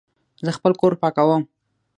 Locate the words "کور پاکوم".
0.81-1.43